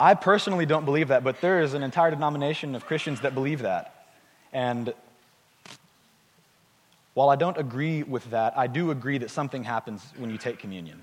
I 0.00 0.14
personally 0.14 0.64
don't 0.64 0.84
believe 0.84 1.08
that, 1.08 1.24
but 1.24 1.40
there 1.40 1.60
is 1.60 1.74
an 1.74 1.82
entire 1.82 2.10
denomination 2.10 2.76
of 2.76 2.86
Christians 2.86 3.20
that 3.22 3.34
believe 3.34 3.62
that. 3.62 4.06
And 4.52 4.94
while 7.14 7.30
I 7.30 7.36
don't 7.36 7.58
agree 7.58 8.04
with 8.04 8.30
that, 8.30 8.56
I 8.56 8.68
do 8.68 8.92
agree 8.92 9.18
that 9.18 9.30
something 9.30 9.64
happens 9.64 10.12
when 10.16 10.30
you 10.30 10.38
take 10.38 10.60
communion. 10.60 11.02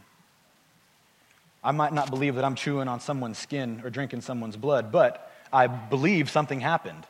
I 1.61 1.71
might 1.71 1.91
not 1.91 2.09
believe 2.09 2.35
that 2.35 2.45
I'm 2.45 2.55
chewing 2.55 2.87
on 2.87 3.01
someone's 3.01 3.37
skin 3.37 3.81
or 3.83 3.89
drinking 3.89 4.21
someone's 4.21 4.55
blood, 4.55 4.93
but 4.93 5.29
I 5.51 5.67
believe 5.67 6.29
something 6.29 6.61
happened. 6.61 7.03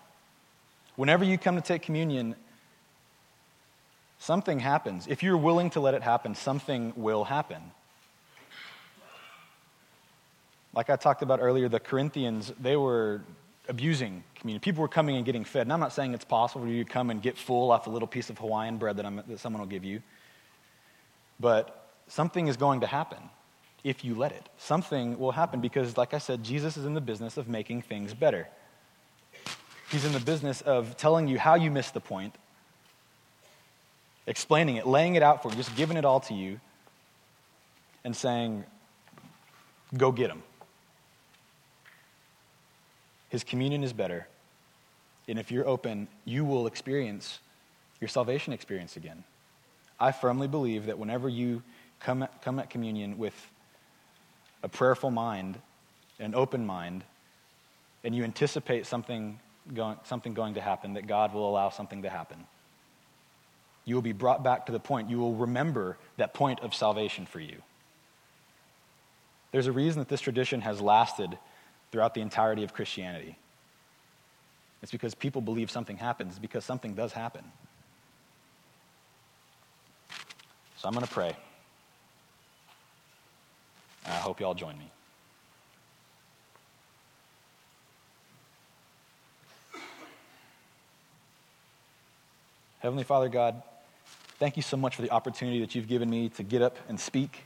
Whenever 0.95 1.23
you 1.23 1.37
come 1.37 1.55
to 1.55 1.61
take 1.61 1.83
communion, 1.83 2.35
something 4.19 4.59
happens. 4.59 5.07
If 5.07 5.23
you're 5.23 5.37
willing 5.37 5.69
to 5.71 5.79
let 5.79 5.93
it 5.93 6.03
happen, 6.03 6.35
something 6.35 6.93
will 6.95 7.23
happen. 7.23 7.61
Like 10.73 10.89
I 10.89 10.95
talked 10.95 11.21
about 11.21 11.39
earlier, 11.41 11.69
the 11.69 11.79
Corinthians, 11.79 12.51
they 12.59 12.75
were 12.75 13.21
abusing 13.69 14.23
communion. 14.35 14.59
People 14.59 14.81
were 14.81 14.87
coming 14.87 15.15
and 15.15 15.25
getting 15.25 15.43
fed. 15.43 15.63
And 15.63 15.73
I'm 15.73 15.79
not 15.79 15.93
saying 15.93 16.13
it's 16.13 16.25
possible 16.25 16.65
for 16.65 16.67
you 16.67 16.83
to 16.83 16.89
come 16.89 17.09
and 17.09 17.21
get 17.21 17.37
full 17.37 17.71
off 17.71 17.87
a 17.87 17.89
little 17.89 18.07
piece 18.07 18.29
of 18.29 18.37
Hawaiian 18.37 18.77
bread 18.77 18.97
that, 18.97 19.27
that 19.27 19.39
someone 19.39 19.61
will 19.61 19.69
give 19.69 19.85
you. 19.85 20.01
But 21.39 21.89
something 22.07 22.47
is 22.47 22.57
going 22.57 22.81
to 22.81 22.87
happen 22.87 23.17
if 23.83 24.03
you 24.03 24.15
let 24.15 24.31
it. 24.31 24.49
Something 24.57 25.17
will 25.17 25.31
happen 25.31 25.61
because, 25.61 25.97
like 25.97 26.13
I 26.13 26.17
said, 26.17 26.43
Jesus 26.43 26.75
is 26.77 26.85
in 26.85 26.93
the 26.93 27.01
business 27.01 27.37
of 27.37 27.47
making 27.47 27.83
things 27.83 28.13
better. 28.13 28.47
He's 29.91 30.05
in 30.05 30.11
the 30.11 30.19
business 30.19 30.61
of 30.61 30.97
telling 30.97 31.27
you 31.27 31.37
how 31.37 31.55
you 31.55 31.71
missed 31.71 31.93
the 31.93 32.01
point, 32.01 32.35
explaining 34.27 34.77
it, 34.77 34.87
laying 34.87 35.15
it 35.15 35.23
out 35.23 35.41
for 35.41 35.49
you, 35.49 35.55
just 35.55 35.75
giving 35.75 35.97
it 35.97 36.05
all 36.05 36.19
to 36.21 36.33
you, 36.33 36.59
and 38.03 38.15
saying, 38.15 38.63
go 39.95 40.11
get 40.11 40.27
them. 40.27 40.43
His 43.29 43.43
communion 43.43 43.83
is 43.83 43.93
better. 43.93 44.27
And 45.27 45.39
if 45.39 45.51
you're 45.51 45.67
open, 45.67 46.07
you 46.23 46.45
will 46.45 46.67
experience 46.67 47.39
your 47.99 48.07
salvation 48.07 48.53
experience 48.53 48.97
again. 48.97 49.23
I 49.99 50.11
firmly 50.11 50.47
believe 50.47 50.87
that 50.87 50.99
whenever 50.99 51.27
you 51.29 51.63
come 51.99 52.23
at, 52.23 52.41
come 52.41 52.59
at 52.59 52.69
communion 52.69 53.17
with 53.17 53.33
a 54.61 54.69
prayerful 54.69 55.11
mind, 55.11 55.59
an 56.19 56.35
open 56.35 56.65
mind, 56.65 57.03
and 58.03 58.15
you 58.15 58.23
anticipate 58.23 58.85
something 58.85 59.39
going, 59.73 59.97
something 60.03 60.33
going 60.33 60.55
to 60.55 60.61
happen, 60.61 60.93
that 60.93 61.07
God 61.07 61.33
will 61.33 61.49
allow 61.49 61.69
something 61.69 62.03
to 62.03 62.09
happen. 62.09 62.45
You 63.85 63.95
will 63.95 64.01
be 64.01 64.13
brought 64.13 64.43
back 64.43 64.65
to 64.65 64.71
the 64.71 64.79
point. 64.79 65.09
You 65.09 65.19
will 65.19 65.35
remember 65.35 65.97
that 66.17 66.33
point 66.33 66.59
of 66.61 66.73
salvation 66.73 67.25
for 67.25 67.39
you. 67.39 67.61
There's 69.51 69.67
a 69.67 69.71
reason 69.71 69.99
that 69.99 70.09
this 70.09 70.21
tradition 70.21 70.61
has 70.61 70.81
lasted 70.81 71.37
throughout 71.91 72.13
the 72.13 72.21
entirety 72.21 72.63
of 72.63 72.73
Christianity. 72.73 73.37
It's 74.81 74.91
because 74.91 75.15
people 75.15 75.41
believe 75.41 75.71
something 75.71 75.97
happens, 75.97 76.31
it's 76.31 76.39
because 76.39 76.65
something 76.65 76.93
does 76.93 77.13
happen. 77.13 77.43
So 80.77 80.87
I'm 80.87 80.93
going 80.93 81.05
to 81.05 81.11
pray. 81.11 81.35
I 84.05 84.11
hope 84.11 84.39
you 84.39 84.45
all 84.45 84.53
join 84.53 84.77
me. 84.77 84.91
Heavenly 92.79 93.03
Father 93.03 93.29
God, 93.29 93.63
thank 94.39 94.57
you 94.57 94.63
so 94.63 94.77
much 94.77 94.95
for 94.95 95.01
the 95.01 95.11
opportunity 95.11 95.59
that 95.61 95.75
you've 95.75 95.87
given 95.87 96.09
me 96.09 96.29
to 96.29 96.43
get 96.43 96.61
up 96.61 96.77
and 96.87 96.99
speak. 96.99 97.45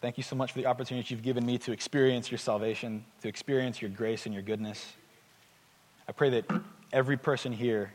Thank 0.00 0.18
you 0.18 0.22
so 0.22 0.36
much 0.36 0.52
for 0.52 0.58
the 0.58 0.66
opportunity 0.66 1.02
that 1.02 1.10
you've 1.10 1.22
given 1.22 1.46
me 1.46 1.56
to 1.58 1.72
experience 1.72 2.30
your 2.30 2.38
salvation, 2.38 3.04
to 3.22 3.28
experience 3.28 3.80
your 3.80 3.90
grace 3.90 4.26
and 4.26 4.34
your 4.34 4.42
goodness. 4.42 4.92
I 6.06 6.12
pray 6.12 6.30
that 6.30 6.44
every 6.92 7.16
person 7.16 7.52
here, 7.52 7.90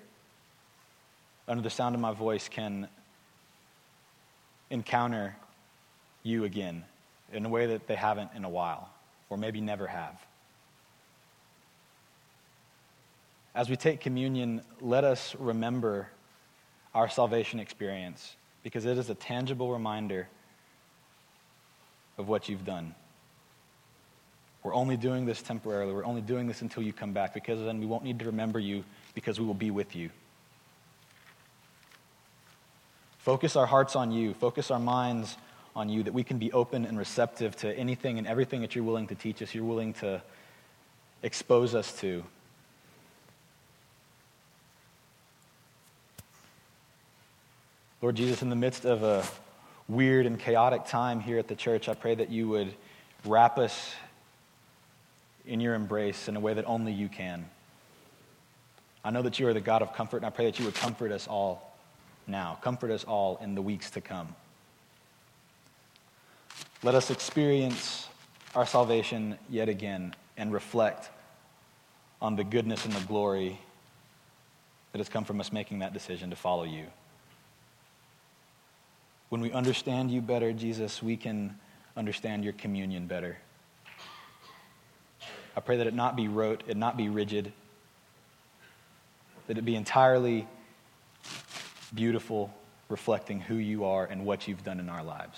under 1.47 1.61
the 1.61 1.69
sound 1.69 1.93
of 1.93 2.01
my 2.01 2.13
voice, 2.13 2.49
can 2.49 2.87
encounter 4.71 5.35
you 6.23 6.45
again 6.45 6.83
in 7.31 7.45
a 7.45 7.49
way 7.49 7.67
that 7.67 7.87
they 7.87 7.95
haven't 7.95 8.31
in 8.35 8.43
a 8.43 8.49
while, 8.49 8.89
or 9.29 9.37
maybe 9.37 9.61
never 9.61 9.85
have. 9.85 10.19
As 13.59 13.69
we 13.69 13.75
take 13.75 13.99
communion, 13.99 14.61
let 14.79 15.03
us 15.03 15.35
remember 15.37 16.07
our 16.95 17.09
salvation 17.09 17.59
experience 17.59 18.37
because 18.63 18.85
it 18.85 18.97
is 18.97 19.09
a 19.09 19.13
tangible 19.13 19.73
reminder 19.73 20.29
of 22.17 22.29
what 22.29 22.47
you've 22.47 22.63
done. 22.63 22.95
We're 24.63 24.73
only 24.73 24.95
doing 24.95 25.25
this 25.25 25.41
temporarily. 25.41 25.91
We're 25.91 26.05
only 26.05 26.21
doing 26.21 26.47
this 26.47 26.61
until 26.61 26.83
you 26.83 26.93
come 26.93 27.11
back 27.11 27.33
because 27.33 27.59
then 27.59 27.81
we 27.81 27.85
won't 27.85 28.05
need 28.05 28.19
to 28.19 28.25
remember 28.27 28.59
you 28.59 28.85
because 29.13 29.41
we 29.41 29.45
will 29.45 29.53
be 29.53 29.71
with 29.71 29.93
you. 29.93 30.09
Focus 33.17 33.57
our 33.57 33.65
hearts 33.65 33.97
on 33.97 34.13
you. 34.13 34.35
Focus 34.35 34.71
our 34.71 34.79
minds 34.79 35.35
on 35.75 35.89
you 35.89 36.03
that 36.03 36.13
we 36.13 36.23
can 36.23 36.37
be 36.37 36.49
open 36.53 36.85
and 36.85 36.97
receptive 36.97 37.57
to 37.57 37.77
anything 37.77 38.19
and 38.19 38.25
everything 38.25 38.61
that 38.61 38.73
you're 38.73 38.85
willing 38.85 39.07
to 39.07 39.15
teach 39.15 39.41
us, 39.41 39.53
you're 39.53 39.65
willing 39.65 39.91
to 39.95 40.21
expose 41.23 41.75
us 41.75 41.91
to. 41.99 42.23
Lord 48.01 48.15
Jesus, 48.15 48.41
in 48.41 48.49
the 48.49 48.55
midst 48.55 48.85
of 48.85 49.03
a 49.03 49.25
weird 49.89 50.25
and 50.25 50.39
chaotic 50.39 50.85
time 50.85 51.19
here 51.19 51.37
at 51.37 51.49
the 51.49 51.55
church, 51.55 51.89
I 51.89 51.93
pray 51.93 52.15
that 52.15 52.29
you 52.29 52.47
would 52.47 52.73
wrap 53.25 53.57
us 53.57 53.93
in 55.45 55.59
your 55.59 55.73
embrace 55.73 56.29
in 56.29 56.37
a 56.37 56.39
way 56.39 56.53
that 56.53 56.63
only 56.65 56.93
you 56.93 57.09
can. 57.09 57.45
I 59.03 59.09
know 59.09 59.21
that 59.21 59.37
you 59.37 59.47
are 59.49 59.53
the 59.53 59.59
God 59.59 59.81
of 59.81 59.93
comfort, 59.93 60.17
and 60.17 60.25
I 60.25 60.29
pray 60.29 60.45
that 60.45 60.57
you 60.59 60.63
would 60.63 60.75
comfort 60.75 61.11
us 61.11 61.27
all 61.27 61.77
now. 62.25 62.57
Comfort 62.61 62.91
us 62.91 63.03
all 63.03 63.37
in 63.41 63.53
the 63.53 63.61
weeks 63.61 63.89
to 63.91 64.01
come. 64.01 64.33
Let 66.81 66.95
us 66.95 67.11
experience 67.11 68.07
our 68.55 68.65
salvation 68.65 69.37
yet 69.49 69.67
again 69.67 70.15
and 70.37 70.53
reflect 70.53 71.09
on 72.21 72.37
the 72.37 72.45
goodness 72.45 72.85
and 72.85 72.93
the 72.93 73.05
glory 73.07 73.59
that 74.93 74.99
has 74.99 75.09
come 75.09 75.25
from 75.25 75.41
us 75.41 75.51
making 75.51 75.79
that 75.79 75.91
decision 75.91 76.29
to 76.29 76.37
follow 76.37 76.63
you. 76.63 76.85
When 79.29 79.41
we 79.41 79.51
understand 79.51 80.09
you 80.09 80.21
better, 80.21 80.51
Jesus, 80.53 81.03
we 81.03 81.15
can 81.15 81.57
understand 81.95 82.43
your 82.43 82.53
communion 82.53 83.05
better. 83.05 83.37
I 85.55 85.61
pray 85.61 85.77
that 85.77 85.87
it 85.87 85.93
not 85.93 86.15
be 86.15 86.27
rote, 86.27 86.63
it 86.67 86.77
not 86.77 86.97
be 86.97 87.09
rigid, 87.09 87.53
that 89.47 89.57
it 89.57 89.65
be 89.65 89.75
entirely 89.75 90.47
beautiful, 91.93 92.51
reflecting 92.87 93.39
who 93.39 93.55
you 93.55 93.85
are 93.85 94.05
and 94.05 94.25
what 94.25 94.47
you've 94.47 94.63
done 94.63 94.79
in 94.79 94.89
our 94.89 95.03
lives. 95.03 95.37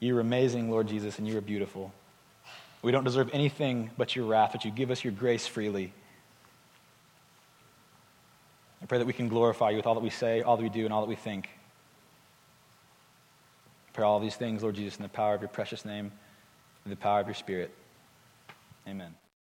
You're 0.00 0.20
amazing, 0.20 0.70
Lord 0.70 0.88
Jesus, 0.88 1.18
and 1.18 1.26
you 1.26 1.36
are 1.36 1.42
beautiful. 1.42 1.92
We 2.82 2.90
don't 2.90 3.04
deserve 3.04 3.30
anything 3.32 3.90
but 3.96 4.16
your 4.16 4.24
wrath, 4.24 4.50
but 4.52 4.64
you 4.64 4.70
give 4.70 4.90
us 4.90 5.04
your 5.04 5.12
grace 5.12 5.46
freely. 5.46 5.92
I 8.80 8.86
pray 8.86 8.98
that 8.98 9.06
we 9.06 9.12
can 9.12 9.28
glorify 9.28 9.70
you 9.70 9.76
with 9.76 9.86
all 9.86 9.94
that 9.94 10.00
we 10.00 10.10
say, 10.10 10.42
all 10.42 10.56
that 10.56 10.62
we 10.62 10.68
do, 10.68 10.84
and 10.84 10.92
all 10.92 11.00
that 11.00 11.08
we 11.08 11.16
think 11.16 11.48
pray 13.98 14.06
all 14.06 14.20
these 14.20 14.36
things, 14.36 14.62
Lord 14.62 14.76
Jesus, 14.76 14.96
in 14.96 15.02
the 15.02 15.08
power 15.08 15.34
of 15.34 15.40
your 15.40 15.48
precious 15.48 15.84
name, 15.84 16.12
in 16.84 16.90
the 16.90 16.96
power 16.96 17.18
of 17.18 17.26
your 17.26 17.34
spirit. 17.34 17.74
Amen. 18.86 19.12